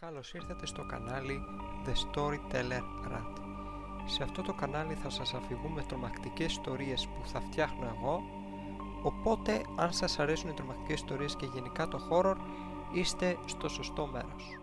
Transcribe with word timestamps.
Καλώς 0.00 0.34
ήρθατε 0.34 0.66
στο 0.66 0.84
κανάλι 0.84 1.42
The 1.86 1.90
Storyteller 1.90 2.82
Rat. 3.12 3.32
Σε 4.04 4.22
αυτό 4.22 4.42
το 4.42 4.52
κανάλι 4.52 4.94
θα 4.94 5.10
σας 5.10 5.34
αφηγούμε 5.34 5.82
τρομακτικές 5.82 6.52
ιστορίες 6.52 7.06
που 7.06 7.28
θα 7.28 7.40
φτιάχνω 7.40 7.96
εγώ, 7.96 8.22
οπότε 9.02 9.62
αν 9.76 9.92
σας 9.92 10.18
αρέσουν 10.18 10.50
οι 10.50 10.52
τρομακτικές 10.52 11.00
ιστορίες 11.00 11.36
και 11.36 11.46
γενικά 11.46 11.88
το 11.88 12.00
horror, 12.10 12.36
είστε 12.92 13.38
στο 13.46 13.68
σωστό 13.68 14.06
μέρος. 14.06 14.59